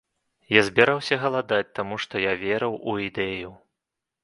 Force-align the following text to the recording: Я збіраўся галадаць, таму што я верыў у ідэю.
Я 0.53 0.61
збіраўся 0.69 1.19
галадаць, 1.25 1.69
таму 1.81 1.95
што 2.07 2.23
я 2.25 2.33
верыў 2.47 2.73
у 2.89 2.99
ідэю. 3.11 3.55